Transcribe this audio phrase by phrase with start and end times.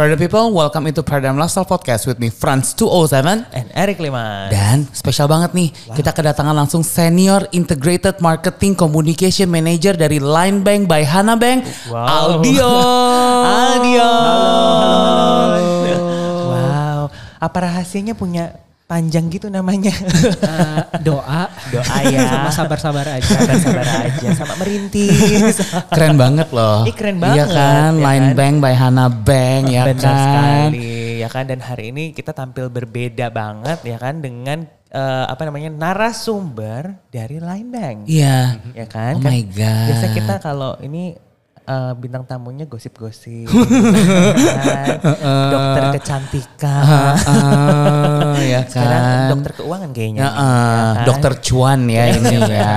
[0.00, 4.48] Para people, welcome into Paradigm Lifestyle Podcast with me Franz 207 And Eric Liman.
[4.48, 10.88] dan spesial banget nih, kita kedatangan langsung Senior Integrated Marketing Communication Manager dari Line Bank
[10.88, 12.40] by Hana Bank, Wow.
[12.40, 12.70] Aldio.
[13.68, 14.10] Aldio.
[16.48, 17.00] Wow.
[17.36, 18.56] Apa rahasianya punya
[18.90, 19.94] panjang gitu namanya?
[19.94, 22.26] Eh, doa Doa ya.
[22.26, 23.22] sama sabar-sabar aja.
[23.22, 25.62] Sabar-sabar aja sama merintis.
[25.94, 26.82] Keren banget loh.
[26.82, 28.36] Ih, keren Iya banget, kan, ya Line kan?
[28.36, 30.18] Bank by Hana Bank ya Benar kan.
[30.18, 30.90] sekali
[31.20, 35.70] ya kan dan hari ini kita tampil berbeda banget ya kan dengan eh, apa namanya
[35.70, 37.98] narasumber dari Line Bank.
[38.08, 38.58] Iya.
[38.74, 39.16] Ya kan?
[39.16, 39.86] Oh Kan my God.
[39.94, 41.14] Biasa kita kalau ini
[41.70, 43.46] eh, bintang tamunya gosip-gosip.
[43.46, 44.98] kan?
[45.52, 46.82] dokter kecantikan.
[47.20, 49.28] Ah, ya Sekarang kan.
[49.30, 50.20] dokter keuangan kayaknya.
[50.20, 51.04] Ya, nih, ah, ya kan?
[51.06, 52.72] dokter cuan ya ini ya.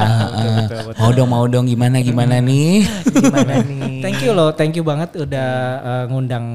[0.96, 2.86] Mau dong mau dong gimana gimana nih?
[3.10, 4.00] gimana nih?
[4.00, 5.50] Thank you loh, thank you banget udah
[5.82, 6.46] eh, ngundang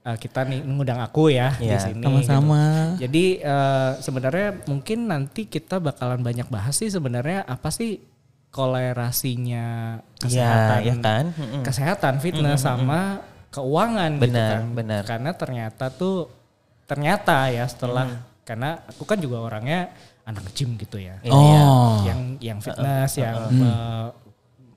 [0.00, 2.00] eh, kita nih, ngundang aku ya di Iya, sini.
[2.00, 2.62] Sama-sama.
[2.94, 3.04] gitu.
[3.04, 8.00] Jadi eh, sebenarnya mungkin nanti kita bakalan banyak bahas sih sebenarnya apa sih
[8.54, 11.24] kolerasinya kesehatan, ya kan?
[11.34, 11.62] Mm-mm.
[11.66, 13.18] kesehatan fitness sama
[13.50, 14.62] keuangan gitu Benar, kan.
[14.78, 15.02] benar.
[15.02, 16.30] Karena ternyata tuh
[16.86, 18.06] ternyata ya setelah
[18.46, 19.90] karena aku kan juga orangnya
[20.22, 21.18] anak gym gitu ya.
[21.26, 21.34] Iya.
[21.34, 21.98] Oh.
[22.06, 24.14] yang yang fitness, yang uh,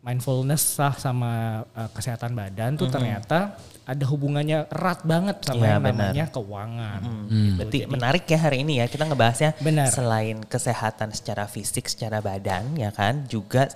[0.08, 1.32] mindfulness lah sama
[1.76, 6.12] uh, kesehatan badan tuh ternyata ada hubungannya erat banget sama Iya, yang benar.
[6.16, 7.02] namanya keuangan.
[7.60, 9.92] Berarti menarik ya hari ini ya kita ngebahasnya Benar.
[9.92, 13.68] selain kesehatan secara fisik, secara badan ya kan, juga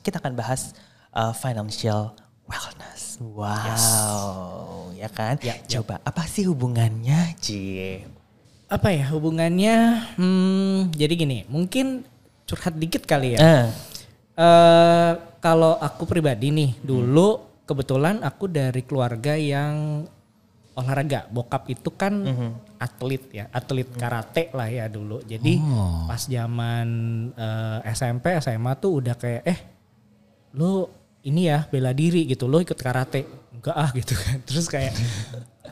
[0.00, 0.72] kita akan bahas
[1.12, 2.16] uh, financial
[2.48, 3.20] wellness.
[3.20, 5.36] Wow, ya kan?
[5.44, 8.08] Ya, Coba apa sih hubungannya, Cie?
[8.64, 9.76] Apa ya hubungannya?
[10.16, 12.04] Hmm, jadi gini, mungkin
[12.44, 13.40] curhat dikit kali ya.
[13.40, 13.66] Eh,
[14.40, 20.04] Eh, kalau aku pribadi nih, dulu kebetulan aku dari keluarga yang
[20.72, 21.26] olahraga.
[21.26, 22.12] Bokap itu kan
[22.76, 25.20] atlet ya, atlet karate lah ya dulu.
[25.22, 25.56] Jadi
[26.06, 26.88] pas zaman
[27.32, 29.58] eh, SMP, SMA tuh udah kayak eh
[30.52, 30.86] lu
[31.22, 33.24] ini ya bela diri gitu, lu ikut karate.
[33.50, 34.38] Enggak ah gitu kan.
[34.42, 34.92] Terus kayak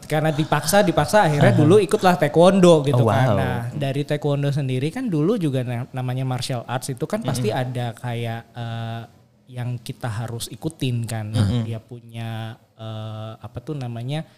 [0.04, 3.26] karena dipaksa dipaksa akhirnya dulu ikutlah taekwondo gitu Oh, kan.
[3.26, 3.36] wow.
[3.36, 7.92] Nah, dari taekwondo sendiri kan dulu juga na- namanya martial arts itu kan pasti ada
[7.92, 9.02] kayak eh,
[9.48, 11.32] yang kita harus ikutin kan.
[11.64, 14.28] Dia punya eh, apa tuh namanya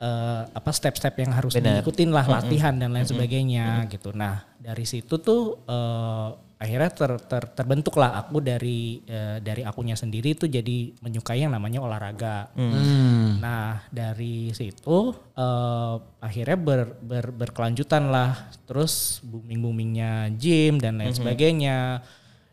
[0.00, 1.84] eh, apa step-step yang harus Benar.
[1.84, 4.16] diikutin lah latihan dan lain sebagainya gitu.
[4.16, 10.32] Nah, dari situ tuh eh, akhirnya ter, ter- terbentuklah aku dari eh, dari akunya sendiri
[10.32, 12.48] tuh jadi menyukai yang namanya olahraga.
[12.56, 13.36] Hmm.
[13.36, 15.94] Nah dari situ eh,
[16.24, 22.00] akhirnya ber, ber- berkelanjutan lah, terus booming boomingnya gym dan lain sebagainya.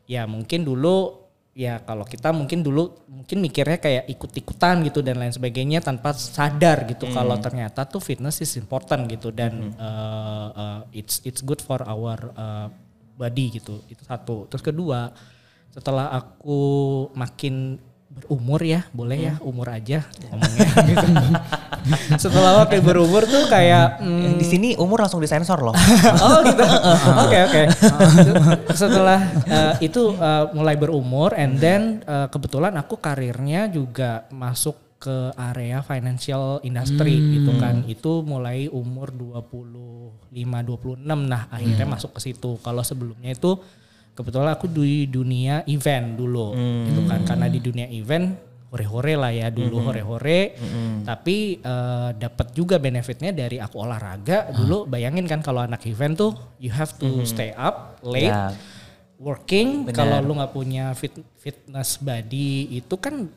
[0.04, 1.23] Ya mungkin dulu
[1.54, 6.90] ya kalau kita mungkin dulu mungkin mikirnya kayak ikut-ikutan gitu dan lain sebagainya tanpa sadar
[6.90, 11.78] gitu kalau ternyata tuh fitness is important gitu dan eh, eh, it's it's good for
[11.86, 12.68] our eh,
[13.14, 14.50] body gitu itu satu.
[14.50, 15.14] Terus kedua
[15.70, 16.62] setelah aku
[17.14, 17.78] makin
[18.14, 21.10] berumur ya boleh ya umur aja ngomongnya gitu.
[22.22, 25.76] setelah makin berumur tuh kayak mm, di sini umur langsung disensor loh.
[26.26, 26.64] oh gitu.
[27.24, 27.64] Oke oke.
[28.74, 35.36] Setelah eh, itu eh, mulai berumur and then eh, kebetulan aku karirnya juga masuk ke
[35.36, 37.84] area financial industry gitu kan.
[37.88, 42.56] Itu mulai umur 25 26 nah akhirnya masuk ke situ.
[42.64, 43.60] Kalau sebelumnya itu
[44.16, 46.56] kebetulan aku di dunia event dulu
[46.88, 47.28] gitu kan.
[47.28, 50.58] Karena di dunia event hore-hore lah ya dulu hore-hore
[51.06, 56.34] tapi eh, dapat juga benefitnya dari aku olahraga dulu bayangin kan kalau anak event tuh
[56.58, 58.50] you have to stay up late Ya.
[59.22, 63.30] working kalau lu nggak punya fit, fitness body itu kan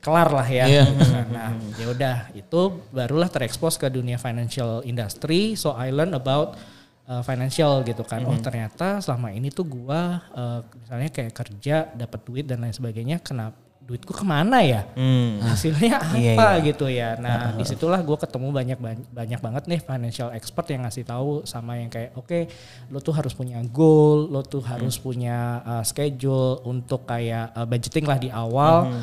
[0.00, 0.64] kelar lah ya.
[0.64, 0.84] Iya.
[0.88, 1.26] gitu kan.
[1.28, 5.52] Nah, ya udah itu barulah terekspos ke dunia financial industry.
[5.60, 6.56] So I learn about
[7.04, 8.24] uh, financial gitu kan.
[8.24, 13.20] Oh ternyata selama ini tuh gua uh, misalnya kayak kerja dapat duit dan lain sebagainya,
[13.20, 13.60] kenapa
[13.90, 14.86] duitku ke mana ya?
[14.94, 15.42] Hmm.
[15.42, 16.14] hasilnya apa
[16.62, 17.18] Iya, gitu ya.
[17.18, 18.78] Nah, di situlah gue ketemu banyak
[19.10, 22.46] banyak banget nih financial expert yang ngasih tahu sama yang kayak oke,
[22.94, 28.06] lo tuh harus punya goal, lo tuh harus punya uh, schedule untuk kayak uh, budgeting
[28.06, 28.94] lah di awal.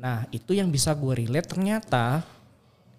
[0.00, 2.24] Nah, itu yang bisa gue relate ternyata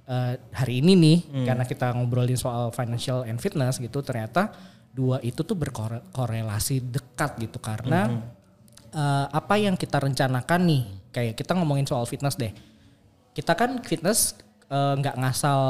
[0.05, 1.17] uh, hari ini nih
[1.49, 4.53] karena kita ngobrolin soal financial and fitness gitu, ternyata
[4.95, 8.15] dua itu tuh berkorelasi dekat gitu karena
[8.95, 10.83] eh, apa yang kita rencanakan nih
[11.15, 12.51] kayak kita ngomongin soal fitness deh.
[13.31, 14.35] Kita kan fitness
[14.67, 15.61] eh, nggak ngasal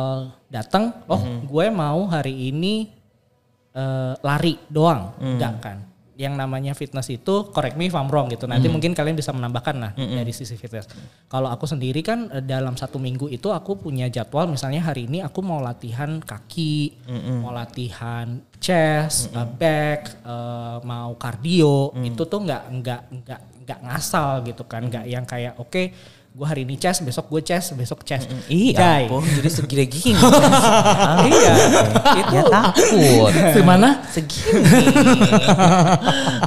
[0.50, 2.90] datang oh gue mau hari ini
[3.78, 5.14] eh, lari doang.
[5.22, 5.80] Nggak kan?
[6.16, 8.48] Yang namanya fitness itu correct me if I'm wrong gitu.
[8.48, 10.88] Nanti mungkin kalian bisa menambahkan lah dari sisi fitness.
[11.28, 15.20] Kalau aku sendiri kan eh, dalam satu minggu itu aku punya jadwal misalnya hari ini
[15.20, 17.04] aku mau latihan kaki,
[17.44, 21.92] mau latihan chest, eh, back, eh, mau cardio.
[22.00, 25.92] Itu tuh nggak nggak nggak nggak ngasal gitu kan, nggak yang kayak oke
[26.36, 28.28] gue hari ini chest, besok gue chest, besok chest.
[28.52, 29.04] Iya, Jai.
[29.08, 30.20] ampun, jadi segini gini.
[31.32, 31.54] iya,
[32.20, 33.32] itu ya takut.
[33.56, 34.04] Gimana?
[34.12, 34.68] Segini.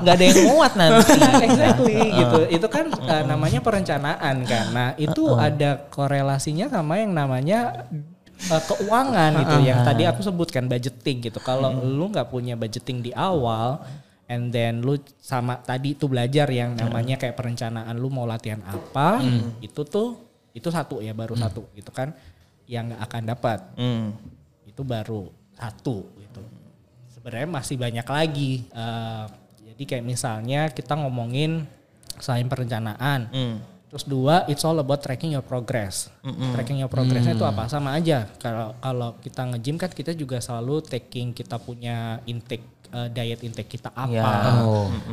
[0.04, 1.08] Gak ada yang muat nanti.
[1.48, 2.38] exactly gitu.
[2.52, 4.66] Itu kan uh, namanya perencanaan kan.
[4.76, 7.88] Nah, itu ada korelasinya sama yang namanya
[8.52, 11.40] uh, keuangan gitu yang tadi aku sebutkan budgeting gitu.
[11.40, 13.80] Kalau lu nggak punya budgeting di awal
[14.28, 19.24] and then lu sama tadi tuh belajar yang namanya kayak perencanaan lu mau latihan apa,
[19.64, 20.20] itu tuh
[20.52, 22.12] itu satu ya baru satu gitu kan
[22.68, 23.58] yang nggak akan dapat.
[23.80, 24.12] Hmm.
[24.68, 26.42] Itu baru satu gitu.
[27.10, 28.52] Sebenarnya masih banyak lagi.
[28.68, 29.24] eh,
[29.74, 31.64] jadi kayak misalnya kita ngomongin
[32.20, 33.30] selain perencanaan.
[33.32, 33.56] Hmm.
[33.88, 36.12] Terus dua, it's all about tracking your progress.
[36.52, 37.72] Tracking your progressnya itu apa?
[37.72, 38.28] Sama aja.
[38.36, 43.78] Kalau kalau kita nge-gym kan kita juga selalu taking kita punya intake eh, diet intake
[43.78, 44.10] kita apa.
[44.12, 44.24] Ya.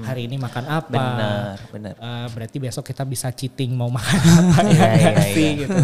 [0.06, 0.92] Hari ini makan apa.
[0.92, 1.94] Benar, benar.
[1.96, 5.80] Eh, berarti besok kita bisa cheating mau makan apa ya nggak iya, sih gitu.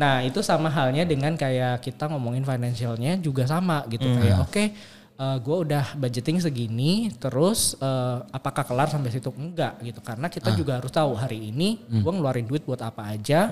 [0.00, 4.64] Nah itu sama halnya dengan kayak kita ngomongin financialnya juga sama gitu kayak oke
[5.14, 10.82] gue udah budgeting segini terus eh, apakah kelar sampai situ enggak gitu karena kita juga
[10.82, 13.46] harus tahu hari ini gue ngeluarin duit buat apa aja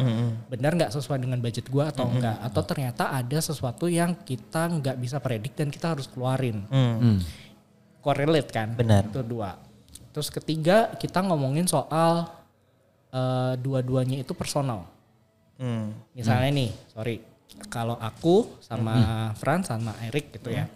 [0.51, 4.97] benar nggak sesuai dengan budget gue atau enggak atau ternyata ada sesuatu yang kita nggak
[4.99, 7.19] bisa predik dan kita harus keluarin Hmm.
[8.03, 9.07] Correlate kan Benar.
[9.07, 9.57] itu dua
[10.11, 12.27] terus ketiga kita ngomongin soal
[13.09, 14.91] eh, dua-duanya itu personal
[15.53, 15.95] Hmm.
[16.11, 17.17] misalnya nih sorry
[17.71, 20.67] kalau aku sama Fran sama Erik gitu ya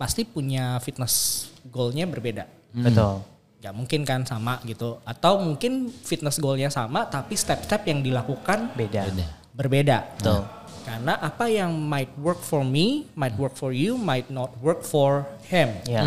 [0.00, 3.20] pasti punya fitness goalnya berbeda Betul.
[3.60, 9.04] nggak mungkin kan sama gitu atau mungkin fitness goalnya sama tapi step-step yang dilakukan Beda.
[9.52, 10.40] berbeda Betul.
[10.84, 15.26] Karena apa yang might work for me might work for you might not work for
[15.46, 15.70] him.
[15.84, 16.04] Ya.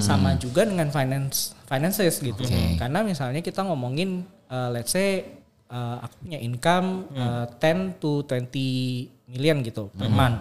[0.00, 2.44] sama juga dengan finance finances gitu.
[2.80, 9.32] Karena misalnya kita ngomongin uh, let's say uh, aku punya income uh, 10 to 20
[9.34, 10.40] million gitu per month.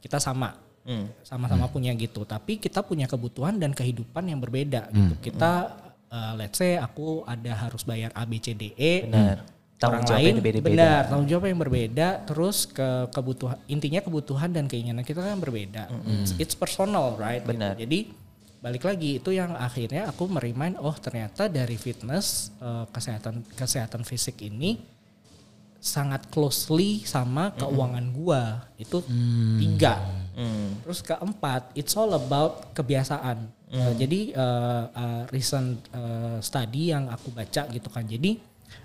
[0.00, 0.60] Kita sama.
[0.84, 1.08] Hmm.
[1.24, 2.28] sama-sama punya gitu.
[2.28, 5.32] Tapi kita punya kebutuhan dan kehidupan yang berbeda gitu.
[5.32, 5.72] Kita
[6.12, 9.53] uh, let's say aku ada harus bayar A B C D E Benar.
[9.74, 10.70] Tanggung jawabnya lain beda-beda.
[10.70, 15.90] benar tanggung jawab yang berbeda terus ke kebutuhan intinya kebutuhan dan keinginan kita kan berbeda
[16.06, 17.58] it's, it's personal right gitu.
[17.58, 17.74] Benar.
[17.74, 17.98] jadi
[18.62, 24.40] balik lagi itu yang akhirnya aku merimain oh ternyata dari fitness eh, kesehatan kesehatan fisik
[24.46, 24.78] ini
[25.82, 29.04] sangat closely sama keuangan gua itu
[29.60, 30.00] tiga
[30.34, 30.82] Hmm.
[30.82, 33.46] Terus keempat, it's all about kebiasaan.
[33.74, 38.06] Uh, jadi uh, uh, recent uh, study yang aku baca gitu kan.
[38.06, 38.38] Jadi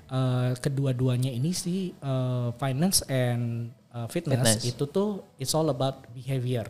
[0.09, 4.69] uh, kedua-duanya ini sih uh, finance and uh, fitness, Fitness.
[4.69, 6.67] itu tuh it's all about behavior.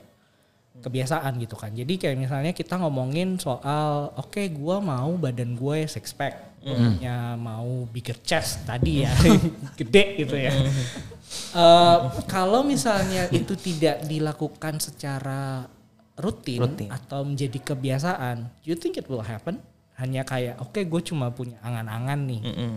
[0.80, 1.76] Kebiasaan gitu kan.
[1.76, 6.56] Jadi kayak misalnya kita ngomongin soal oke gua mau badan gue six pack.
[7.04, 9.12] Ya mau bigger chest tadi ya.
[9.80, 10.56] Gede gitu ya.
[11.52, 11.98] Eh,
[12.32, 15.68] kalau misalnya itu tidak dilakukan secara
[16.16, 16.90] rutin, Rutin.
[16.92, 19.60] atau menjadi kebiasaan, you think it will happen?
[20.00, 22.42] Hanya kayak oke gue cuma punya angan-angan nih.
[22.44, 22.72] Mm-mm.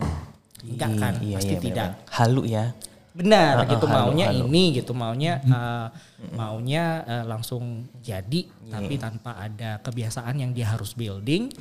[0.63, 1.13] Enggak kan?
[1.19, 1.89] Iya, Pasti iya, tidak.
[1.99, 2.17] benar-benar.
[2.17, 2.65] Halu ya.
[3.13, 4.45] Benar Uh-uh, gitu halu, maunya halu.
[4.49, 5.87] ini gitu maunya eh,
[6.33, 8.41] maunya eh, langsung jadi
[8.73, 11.53] tapi tanpa ada kebiasaan yang dia harus building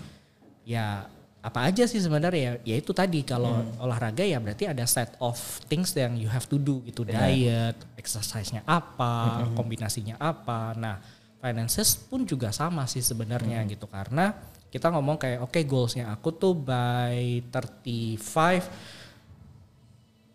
[0.65, 1.05] ya
[1.43, 5.35] apa aja sih sebenarnya ya itu tadi kalau olahraga ya berarti ada set of
[5.67, 10.97] things yang you have to do gitu diet exercise-nya apa kombinasinya apa nah
[11.43, 14.33] finances pun juga sama sih sebenarnya gitu karena
[14.73, 18.17] kita ngomong kayak oke goalsnya aku tuh by 35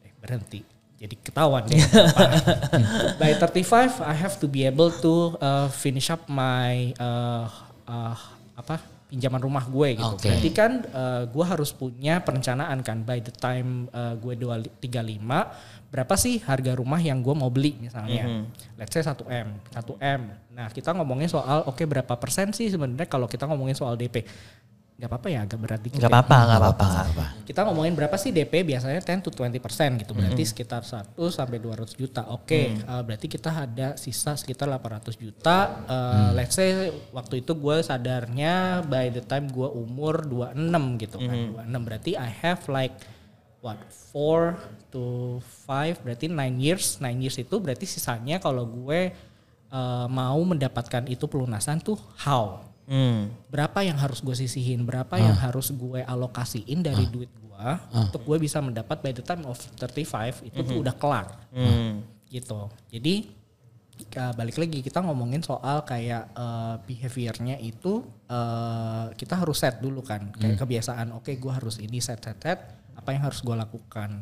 [0.05, 0.61] eh berhenti.
[0.97, 1.77] Jadi ketahuan deh
[3.21, 7.49] by 35 I have to be able to uh, finish up my uh,
[7.85, 8.17] uh,
[8.57, 10.15] apa pinjaman rumah gue gitu.
[10.19, 10.27] Oke.
[10.27, 15.87] berarti kan uh, gue harus punya perencanaan kan by the time uh, gue 2, 35
[15.87, 18.43] berapa sih harga rumah yang gue mau beli misalnya?
[18.75, 20.21] Let's say 1 m 1 m.
[20.51, 24.27] Nah kita ngomongin soal oke berapa persen sih sebenarnya kalau kita ngomongin soal DP
[24.97, 26.13] nggak apa-apa ya agak berat dikit Gak ya.
[26.17, 26.85] apa-apa, gak apa-apa.
[27.05, 27.25] apa.
[27.45, 30.17] Kita ngomongin berapa sih DP biasanya 10 to 20 persen gitu.
[30.17, 32.25] Berarti sekitar 1 sampai 200 juta.
[32.33, 35.85] Oke, eh, berarti kita ada sisa sekitar 800 juta.
[35.85, 41.53] Eh, Let's say waktu itu gue sadarnya by the time gue umur 26 gitu kan.
[41.61, 42.97] 26 berarti I have like
[43.61, 43.77] what
[44.17, 44.57] 4
[44.89, 45.37] to
[45.69, 46.97] 5 berarti 9 years.
[46.97, 49.13] 9 years itu berarti sisanya kalau gue
[49.69, 53.27] eh, mau mendapatkan itu pelunasan tuh how Hmm.
[53.51, 58.37] berapa yang harus gue sisihin, berapa yang harus gue alokasiin dari duit gue untuk gue
[58.39, 61.99] bisa mendapat by the time of 35 itu tuh udah kelar Hmm.
[62.31, 62.71] gitu.
[62.87, 63.35] Jadi
[64.37, 70.31] balik lagi kita ngomongin soal kayak eh, behaviornya itu eh, kita harus set dulu kan
[70.31, 71.11] kayak kebiasaan.
[71.11, 72.59] Oke, gue harus ini set set set.
[72.95, 74.21] Apa yang harus gue lakukan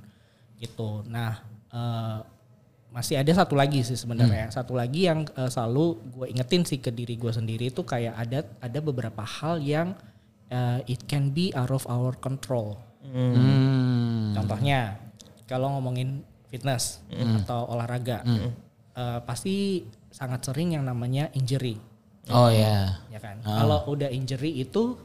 [0.57, 1.03] gitu.
[1.05, 1.37] Nah
[1.69, 2.19] eh,
[2.95, 4.47] masih ada satu lagi sih sebenarnya.
[4.55, 8.47] Satu lagi yang eh, selalu gue ingetin sih ke diri gue sendiri itu kayak ada
[8.63, 9.99] ada beberapa hal yang
[10.47, 12.79] eh, it can be out of our control.
[13.03, 14.31] Hmm.
[14.31, 14.95] Contohnya
[15.43, 17.03] kalau ngomongin fitness
[17.43, 18.23] atau olahraga,
[18.95, 19.83] eh, pasti
[20.15, 21.75] sangat sering yang namanya injury,
[22.33, 22.97] Oh ya.
[23.13, 23.37] ya kan?
[23.43, 24.97] Kalau udah injury itu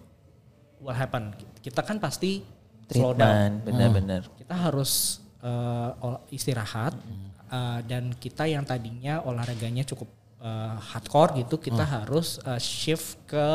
[0.80, 1.36] what happen?
[1.60, 2.40] Kita kan pasti
[2.88, 3.28] slow down.
[3.28, 4.22] Treatment, benar-benar.
[4.40, 5.20] Kita harus
[5.98, 6.92] ol- istirahat
[7.48, 13.46] eh, dan kita yang tadinya olahraganya cukup eh, hardcore gitu, kita harus eh, shift ke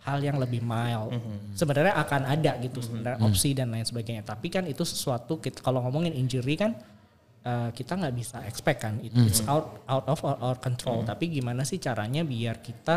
[0.00, 1.14] hal yang lebih mild.
[1.52, 4.22] Sebenarnya akan ada gitu sebenarnya opsi dan lain sebagainya.
[4.22, 6.74] Tapi kan itu sesuatu kita kalau ngomongin injury kan
[7.42, 8.98] eh, kita nggak bisa expect kan.
[8.98, 11.00] It- It's out out of our, our control.
[11.06, 12.96] Tapi gimana sih caranya biar kita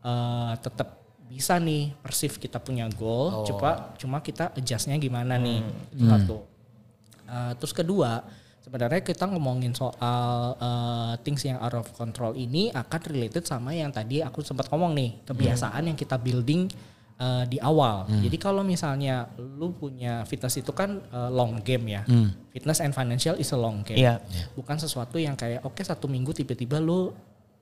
[0.00, 0.88] eh, tetap
[1.24, 3.44] bisa nih perceive kita punya goal.
[3.44, 5.60] Coba cuma kita adjustnya gimana nih
[5.90, 6.36] itu satu.
[7.28, 8.24] Uh, terus kedua,
[8.64, 13.92] sebenarnya kita ngomongin soal uh, things yang out of control ini akan related sama yang
[13.92, 16.66] tadi aku sempat ngomong nih, kebiasaan yang kita building
[17.20, 18.06] uh, di awal.
[18.08, 22.02] Jadi kalau misalnya lu punya fitness itu kan uh, long game ya.
[22.54, 24.00] Fitness and financial is a long game.
[24.00, 24.22] Iya.
[24.54, 27.12] Bukan sesuatu yang kayak oke satu minggu tiba-tiba lu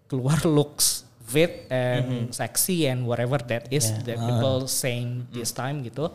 [0.06, 6.06] keluar looks fit and sexy and whatever that is that people saying this time gitu.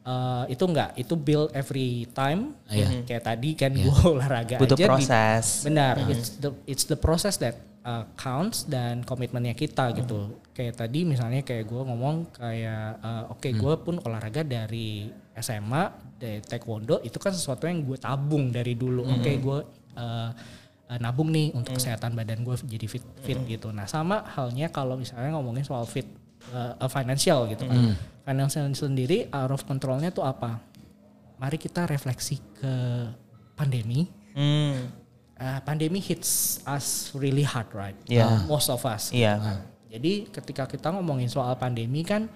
[0.00, 2.56] Uh, itu enggak, itu build every time.
[3.04, 4.80] Kayak tadi kan gue olahraga Butuh aja.
[4.80, 5.44] di- proses.
[5.60, 10.40] benar, it's the it's the process that uh, counts dan komitmennya kita gitu.
[10.56, 15.82] Kayak tadi misalnya kayak gue ngomong kayak uh, oke gue pun olahraga dari SMA
[16.20, 19.04] dari taekwondo itu kan sesuatu yang gue tabung dari dulu.
[19.04, 19.58] Oke gue
[19.96, 20.30] uh,
[20.90, 23.72] uh, nabung nih untuk kesehatan badan gue jadi fit fit gitu.
[23.72, 26.08] Nah sama halnya kalau misalnya ngomongin soal fit
[26.50, 27.94] uh, uh, financial gitu kan.
[28.24, 30.60] Financial sendiri out of controlnya tuh apa?
[31.36, 32.72] Mari kita refleksi ke
[33.56, 34.86] pandemi Hmm.
[35.36, 37.98] uh, pandemi hits us really hard, right?
[38.06, 38.46] Iya.
[38.46, 39.10] Most of us.
[39.10, 39.58] Iya.
[39.90, 42.30] Jadi ketika kita ngomongin soal pandemi kan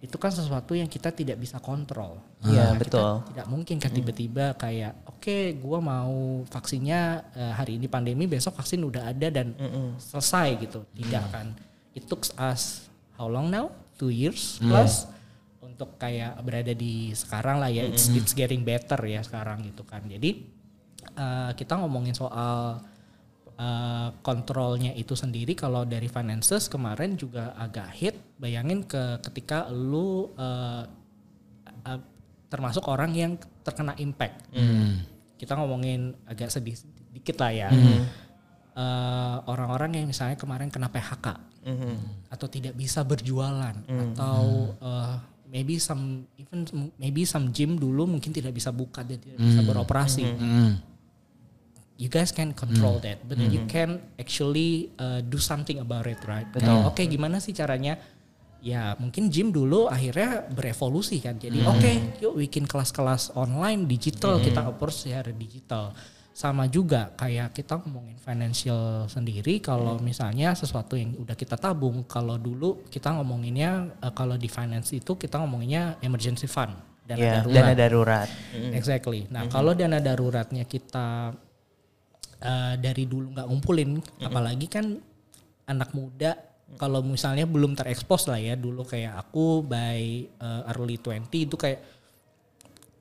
[0.00, 2.20] itu kan sesuatu yang kita tidak bisa kontrol.
[2.40, 3.04] Iya, Nah, betul.
[3.20, 8.80] Kita tidak mungkin kan tiba-tiba kayak oke gua mau vaksinnya hari ini pandemi besok vaksin
[8.80, 9.52] udah ada dan
[10.00, 10.88] selesai gitu.
[10.96, 11.52] Tidak kan.
[11.92, 12.86] It took us
[13.16, 13.72] how long now?
[13.96, 15.08] Two years plus
[15.64, 17.88] untuk kayak berada di sekarang lah ya.
[17.88, 20.04] It's it's getting better ya sekarang gitu kan.
[20.04, 20.44] Jadi
[21.16, 22.80] eh, kita ngomongin soal
[23.56, 25.56] eh, kontrolnya itu sendiri.
[25.56, 28.16] Kalau dari finances kemarin juga agak hit.
[28.36, 30.84] Bayangin ke ketika lu eh,
[31.88, 32.00] eh,
[32.52, 33.32] termasuk orang yang
[33.64, 34.52] terkena impact.
[35.36, 36.76] Kita ngomongin agak sedih
[37.16, 37.68] dikit lah ya.
[38.76, 41.55] Eh, orang-orang yang misalnya kemarin kena PHK
[42.30, 43.74] atau tidak bisa berjualan.
[43.86, 45.14] Atau eh,
[45.50, 46.66] maybe some even
[46.98, 50.22] maybe some gym dulu mungkin tidak bisa buka dan tidak bisa beroperasi.
[51.96, 56.44] You guys can control that, but you can actually uh, do something about it, right?
[56.52, 57.96] Kayak, Oke, gimana sih caranya?
[58.60, 61.40] Ya mungkin gym dulu akhirnya berevolusi kan.
[61.40, 65.96] Jadi oke, yuk bikin kelas-kelas online digital kita approach secara digital.
[66.36, 69.56] Sama juga kayak kita ngomongin financial sendiri.
[69.64, 74.92] Kalau misalnya sesuatu yang udah kita tabung, kalau dulu kita ngomonginnya uh, kalau di finance
[74.92, 76.76] itu kita ngomonginnya emergency fund
[77.06, 77.54] dana Iya, darurat.
[77.56, 78.28] dana darurat.
[78.76, 79.20] Exactly.
[79.32, 81.32] Nah, kalau dana daruratnya kita
[82.42, 84.92] eh, dari dulu nggak ngumpulin, apalagi kan
[85.70, 86.34] anak muda
[86.74, 92.05] kalau misalnya belum terekspos lah ya dulu kayak aku by eh, early 20 itu kayak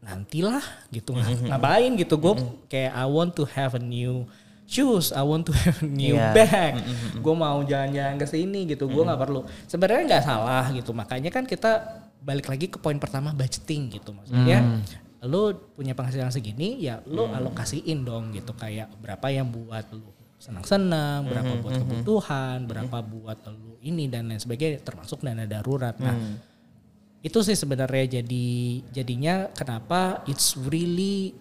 [0.05, 1.17] nantilah gitu.
[1.17, 2.15] Ngapain gitu?
[2.15, 4.29] Gue kayak I want to have a new
[4.63, 5.09] shoes.
[5.09, 6.31] I want to have a new Iya.
[6.31, 6.73] bag.
[7.17, 8.85] Gue mau jalan-jalan ke sini gitu.
[8.85, 9.41] Gue nggak perlu.
[9.65, 10.93] Sebenarnya nggak salah gitu.
[10.93, 11.81] Makanya kan kita
[12.21, 14.81] balik lagi ke poin pertama budgeting gitu maksudnya.
[15.25, 18.53] Lu punya penghasilan segini ya lu alokasiin dong gitu.
[18.53, 24.37] Kayak berapa yang buat lu senang-senang berapa buat kebutuhan berapa buat lu ini dan lain
[24.37, 25.97] sebagainya termasuk dana darurat.
[25.97, 26.13] Nah
[27.25, 28.47] itu sih sebenarnya jadi
[28.93, 31.33] jadinya kenapa it's really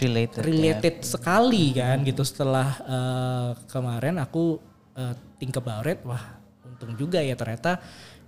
[0.00, 0.40] Related.
[0.40, 0.48] ya.
[0.48, 4.56] related sekali kan gitu setelah eh, kemarin aku
[4.96, 7.80] eh, think about it wah untung juga ya ternyata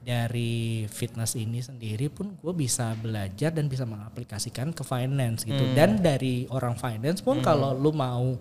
[0.04, 6.00] dari fitness ini sendiri pun gue bisa belajar dan bisa mengaplikasikan ke finance gitu dan
[6.00, 8.36] dari orang finance pun kalau lu mau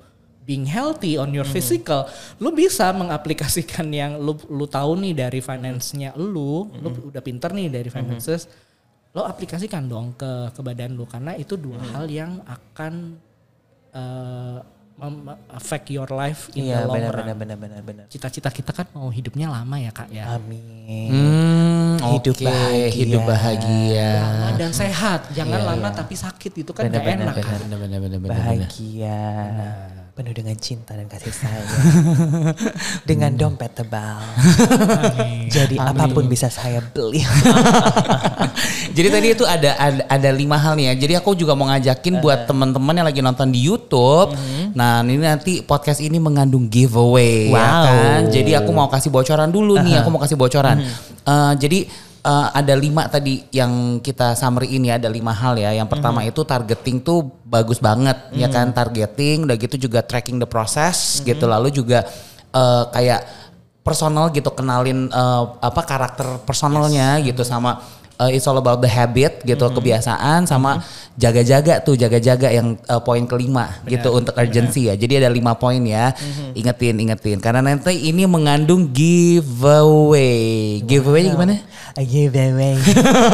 [0.48, 2.08] being healthy on your physical,
[2.40, 7.68] lu bisa mengaplikasikan yang lu lu tahu nih dari finance-nya lu, lu udah pinter nih
[7.68, 8.48] dari finances,
[9.12, 13.20] lo aplikasikan dong ke ke badan lu karena itu dua hal yang akan
[13.92, 14.60] eh,
[14.98, 17.20] mem- affect your life in Iya the long benar run.
[17.20, 18.06] benar benar benar benar.
[18.08, 20.32] Cita-cita kita kan mau hidupnya lama ya kak ya.
[20.32, 21.12] Amin.
[21.12, 22.88] Hmm, Hidup oke, bahagia.
[22.96, 24.10] hidup bahagia.
[24.16, 25.98] Lama dan sehat, jangan Iya, lama iya.
[25.98, 27.36] tapi sakit itu kan Benar, gak benar, enak.
[27.36, 27.46] benar.
[27.46, 27.60] kan.
[27.60, 28.70] Bener, bener, bener, bener, bener.
[30.18, 31.70] Penuh dengan cinta dan kasih sayang.
[33.10, 34.18] dengan dompet tebal.
[35.46, 37.22] Jadi apa pun bisa saya beli.
[38.98, 40.94] Jadi tadi itu ada, ada ada lima hal nih ya.
[41.06, 44.34] Jadi aku juga mau ngajakin buat teman-teman yang lagi nonton di YouTube.
[44.74, 47.86] Nah ini nanti podcast ini mengandung giveaway ya Wow.
[47.86, 48.22] kan.
[48.34, 50.02] Jadi aku mau kasih bocoran dulu nih.
[50.02, 50.82] Aku mau kasih bocoran.
[51.28, 51.86] Eh, jadi
[52.24, 55.74] eh, ada lima tadi yang kita summary ini ada lima hal ya.
[55.76, 58.72] Yang pertama itu targeting tuh bagus banget ya kan.
[58.72, 61.46] Targeting udah gitu juga tracking the process gitu.
[61.46, 62.06] Lalu juga
[62.54, 63.22] eh, kayak
[63.88, 67.80] personal gitu kenalin eh, apa karakter personalnya gitu sama
[68.18, 70.82] uh, it's all about the habit gitu kebiasaan sama
[71.18, 75.82] jaga-jaga tuh jaga-jaga yang uh, poin kelima gitu untuk urgency ya jadi ada lima poin
[75.82, 76.14] ya
[76.54, 81.56] ingetin ingetin karena nanti ini mengandung giveaway giveaway gimana
[81.98, 82.78] A giveaway.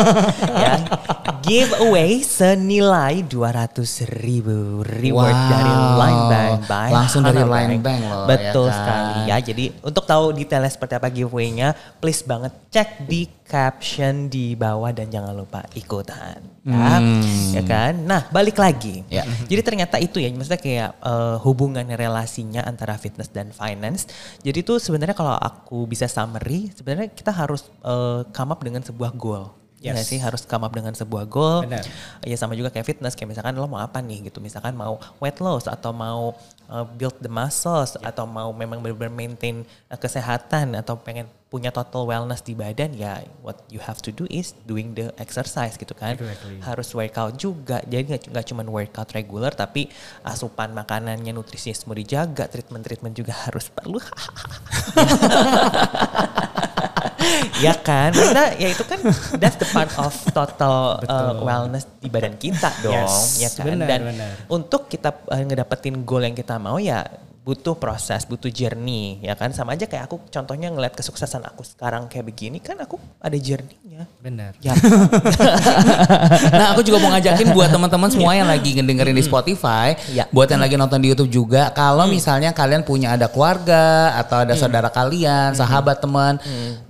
[0.64, 0.74] ya.
[1.44, 3.76] Giveaway senilai 200
[4.24, 5.52] ribu reward Wow.
[5.52, 6.52] dari Line Bank.
[6.72, 8.78] by Langsung dari Line Bank loh, Betul ya kan?
[8.80, 9.38] sekali ya.
[9.44, 15.14] Jadi untuk tahu detailnya seperti apa giveaway-nya, please banget cek di caption di bawah dan
[15.14, 16.42] jangan lupa ikutan.
[16.66, 16.98] Ya,
[17.54, 17.94] ya kan?
[18.02, 19.06] Nah balik lagi.
[19.06, 19.14] Hmm.
[19.14, 19.24] Ya.
[19.46, 24.10] Jadi ternyata itu ya, maksudnya kayak eh, hubungan relasinya antara fitness dan finance.
[24.42, 29.14] Jadi tuh sebenarnya kalau aku bisa summary, sebenarnya kita harus eh, come up dengan sebuah
[29.14, 29.63] goal.
[29.84, 30.08] Nggak Yes.
[30.08, 31.68] sih harus come up dengan sebuah goal.
[31.68, 31.84] Benar.
[32.24, 34.40] Ya sama juga kayak fitness, kayak misalkan lo mau apa nih gitu.
[34.40, 36.32] Misalkan mau weight loss atau mau
[36.72, 42.10] uh, build the muscles atau mau memang benar-benar maintain uh, kesehatan atau pengen punya total
[42.10, 46.18] wellness di badan ya what you have to do is doing the exercise gitu kan.
[46.18, 46.58] Exactly.
[46.66, 47.78] Harus workout juga.
[47.86, 49.86] Jadi nggak nggak cuma workout regular tapi
[50.26, 54.00] asupan makanannya nutrisinya semua dijaga, treatment-treatment juga harus perlu.
[57.60, 58.12] ya kan?
[58.14, 59.00] Karena ya itu kan
[59.42, 63.66] that's the part of total uh, wellness di badan kita dong Yes, ya kan?
[63.68, 64.32] Benar, dan benar.
[64.48, 67.04] untuk kita uh, ngedapetin goal yang kita mau ya
[67.44, 69.52] butuh proses butuh journey ya kan?
[69.52, 74.08] Sama aja kayak aku contohnya ngeliat kesuksesan aku sekarang kayak begini kan aku ada journey-nya.
[74.24, 74.56] Benar.
[74.64, 74.72] ya.
[76.54, 80.30] Nah aku juga mau ngajakin buat teman-teman semua yang lagi ngedengerin di Spotify, Iya.
[80.30, 84.54] buat yang lagi nonton di YouTube juga, kalau misalnya kalian punya ada keluarga atau ada
[84.56, 86.40] saudara kalian, sahabat teman,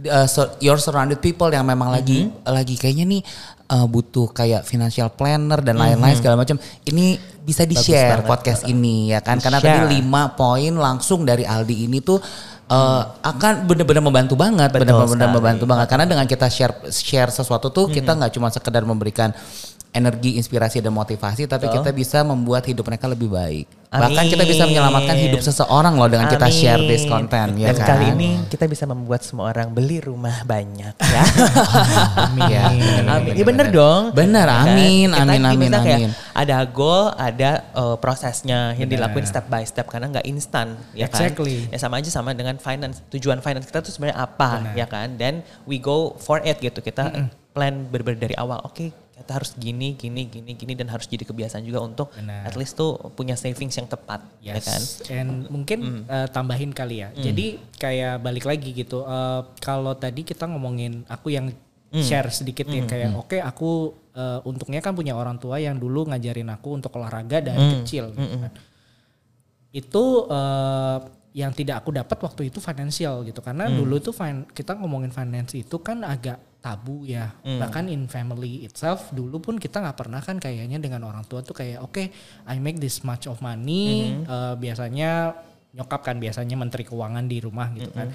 [0.05, 3.21] uh, so- your surrounded people yang memang lagi lagi kayaknya nih
[3.69, 8.31] uh, butuh kayak financial planner dan lain-lain segala macam, ini bisa di share banget.
[8.31, 9.83] podcast ini ya kan, karena Di-share.
[9.83, 12.23] tadi lima poin langsung dari Aldi ini tuh.
[12.73, 17.91] uh, akan benar-benar membantu banget, benar-benar membantu banget karena dengan kita share share sesuatu tuh
[17.91, 19.35] kita nggak cuma sekedar memberikan
[19.93, 23.69] energi, inspirasi dan motivasi, tapi kita bisa membuat hidup mereka lebih baik.
[23.93, 24.73] Bahkan kita bisa Amin.
[24.73, 27.13] menyelamatkan hidup seseorang loh dengan kita share this Amin.
[27.13, 27.87] content ya dan kan.
[27.93, 31.23] kali ini kita bisa membuat semua orang beli rumah banyak ya
[32.25, 32.49] amin.
[32.49, 32.73] Ya,
[33.05, 33.33] Amin.
[33.37, 34.09] Ya bener dong.
[34.17, 34.73] Bener, Ya kan?
[34.73, 36.11] amin, Kita amin, amin, kayak amin.
[36.33, 41.29] Ada goal, ada uh, prosesnya yang dilakuin step by step karena nggak instan, ya kan?
[41.29, 41.69] Exactly.
[41.69, 43.05] Ya sama aja sama dengan finance.
[43.13, 45.13] Tujuan finance kita tuh sebenarnya apa, ya kan?
[45.21, 46.81] Dan we go for it gitu.
[46.81, 47.13] Kita
[47.53, 48.65] plan bener-bener dari awal.
[48.65, 52.49] Oke, kita harus gini, gini, gini, gini dan harus jadi kebiasaan juga untuk Benar.
[52.49, 54.65] at least tuh punya savings yang tepat, ya Yes.
[54.65, 54.81] kan?
[55.13, 57.13] And mungkin eh, tambahin kali ya.
[57.13, 59.01] Jadi kayak balik lagi gitu.
[59.01, 61.53] eh, kalau tadi kita ngomongin aku yang
[61.93, 63.69] share sedikit ya kayak oke aku
[64.11, 68.09] eh, untungnya kan punya orang tua yang dulu ngajarin aku untuk olahraga dari kecil.
[68.11, 68.53] gitu kan.
[69.69, 70.97] Itu eh,
[71.33, 75.53] yang tidak aku dapat waktu itu financial gitu karena dulu tuh fin- kita ngomongin finance
[75.53, 77.35] itu kan agak tabu ya.
[77.43, 81.51] Bahkan in family itself dulu pun kita nggak pernah kan kayaknya dengan orang tua tuh
[81.51, 82.03] kayak oke
[82.47, 84.15] I make this much of money.
[84.23, 85.35] Eh, biasanya
[85.75, 88.07] nyokap kan biasanya menteri keuangan di rumah gitu kan.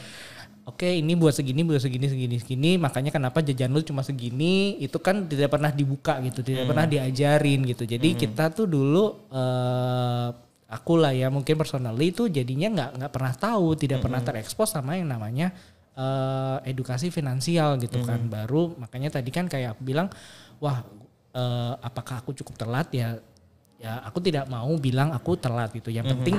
[0.65, 4.81] Oke ini buat segini buat segini segini segini makanya kenapa jajan lu cuma segini?
[4.81, 7.85] Itu kan tidak pernah dibuka gitu tidak pernah diajarin gitu.
[7.85, 13.33] Jadi kita tuh dulu eh aku lah ya mungkin personally itu jadinya nggak nggak pernah
[13.33, 15.57] tahu tidak pernah terekspos sama yang namanya
[15.99, 18.23] eh, edukasi finansial gitu kan.
[18.25, 20.07] Baru makanya tadi kan kayak aku bilang
[20.63, 20.87] wah
[21.35, 22.87] eh, apakah aku cukup telat?
[22.95, 23.19] Ya
[23.79, 25.91] ya aku tidak mau bilang aku telat gitu.
[25.91, 26.37] Yang penting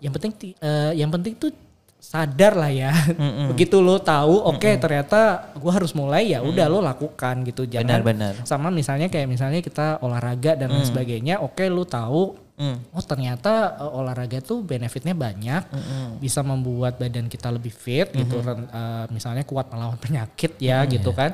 [0.00, 1.54] yang penting ti- eh, yang penting tuh
[2.00, 2.88] sadar lah ya.
[3.52, 7.68] Begitu lo tahu oke ternyata gua harus mulai ya udah lo lakukan gitu.
[7.68, 8.32] Jangan Benar-benar.
[8.42, 12.49] sama misalnya kayak misalnya kita olahraga dan lain sebagainya oke lu tahu
[12.92, 15.62] oh ternyata uh, olahraga tuh benefitnya banyak,
[16.20, 21.10] bisa membuat badan kita lebih fit gitu, ren- uh, misalnya kuat melawan penyakit ya gitu
[21.16, 21.32] kan.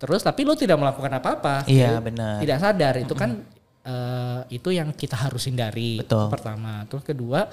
[0.00, 2.36] Terus tapi lo tidak melakukan apa-apa, Iya, Jadi, benar.
[2.42, 2.94] Tidak sadar.
[2.98, 3.38] Itu kan
[3.86, 6.02] uh, itu yang kita harus hindari.
[6.02, 6.26] Betul.
[6.26, 7.46] Pertama, terus kedua